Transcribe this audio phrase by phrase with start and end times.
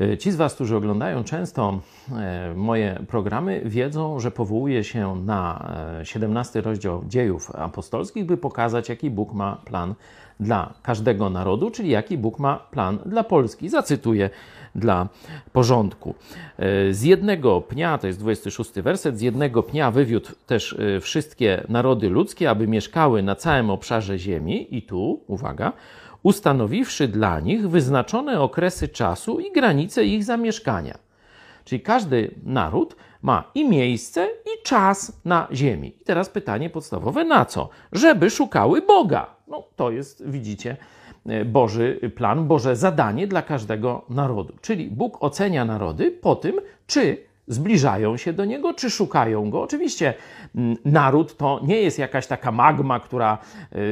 [0.00, 1.80] E, ci z Was, którzy oglądają często
[2.12, 5.72] e, moje programy, wiedzą, że powołuję się na
[6.04, 9.94] 17 rozdział dziejów apostolskich, by pokazać, jaki Bóg ma plan
[10.40, 13.68] dla każdego narodu, czyli jaki Bóg ma plan dla Polski.
[13.68, 14.30] Zacytuję
[14.74, 15.08] dla
[15.52, 16.14] porządku.
[16.90, 22.50] Z jednego pnia, to jest 26 werset, z jednego pnia wywiódł też wszystkie narody ludzkie,
[22.50, 25.72] aby mieszkały na całym obszarze ziemi i tu, uwaga,
[26.26, 30.98] ustanowiwszy dla nich wyznaczone okresy czasu i granice ich zamieszkania.
[31.64, 35.88] Czyli każdy naród ma i miejsce, i czas na ziemi.
[36.00, 37.68] I teraz pytanie podstawowe: na co?
[37.92, 39.26] Żeby szukały Boga.
[39.48, 40.76] No to jest, widzicie,
[41.26, 44.54] e, Boży plan, Boże zadanie dla każdego narodu.
[44.60, 47.16] Czyli Bóg ocenia narody po tym, czy
[47.48, 49.62] zbliżają się do niego, czy szukają go.
[49.62, 50.14] Oczywiście
[50.54, 53.38] mm, naród to nie jest jakaś taka magma, która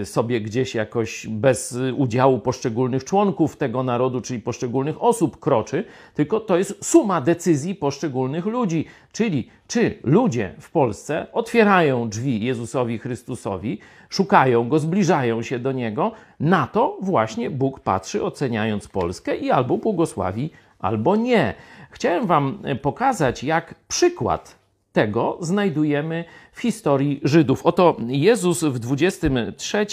[0.00, 5.84] y, sobie gdzieś jakoś bez udziału poszczególnych członków tego narodu, czyli poszczególnych osób kroczy,
[6.14, 8.84] tylko to jest suma decyzji poszczególnych ludzi.
[9.12, 13.78] Czyli czy ludzie w Polsce otwierają drzwi Jezusowi Chrystusowi,
[14.08, 19.76] szukają go, zbliżają się do niego, na to właśnie Bóg patrzy, oceniając Polskę i albo
[19.76, 21.54] błogosławi, albo nie.
[21.90, 24.58] Chciałem Wam e, pokazać, jak przykład
[24.92, 27.66] tego znajdujemy w historii Żydów.
[27.66, 29.86] Oto Jezus w 23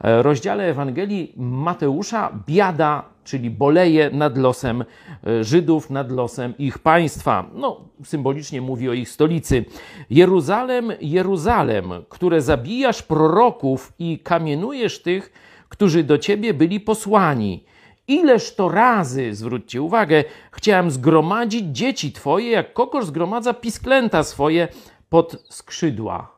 [0.00, 4.84] e, rozdziale Ewangelii Mateusza biada, czyli boleje nad losem
[5.26, 7.50] e, Żydów, nad losem ich państwa.
[7.54, 9.64] No, symbolicznie mówi o ich stolicy.
[10.10, 15.32] Jeruzalem, Jeruzalem, które zabijasz proroków i kamienujesz tych,
[15.68, 17.64] którzy do ciebie byli posłani.
[18.08, 24.68] Ileż to razy, zwróćcie uwagę, chciałem zgromadzić dzieci twoje, jak kokosz zgromadza pisklęta swoje
[25.08, 26.32] pod skrzydła.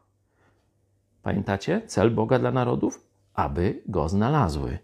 [1.23, 3.01] Pamiętacie cel Boga dla narodów?
[3.35, 4.79] Aby go znalazły.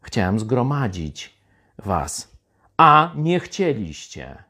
[0.00, 1.34] Chciałem zgromadzić
[1.78, 2.36] was,
[2.76, 4.44] a nie chcieliście.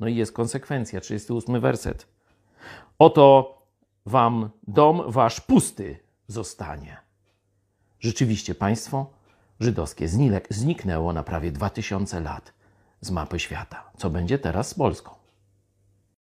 [0.00, 2.06] No i jest konsekwencja, 38 werset.
[2.98, 3.58] Oto
[4.06, 6.96] wam dom wasz pusty zostanie.
[8.00, 9.10] Rzeczywiście, państwo
[9.60, 10.08] żydowskie
[10.50, 12.52] zniknęło na prawie 2000 lat
[13.00, 13.90] z mapy świata.
[13.96, 15.23] Co będzie teraz z Polską?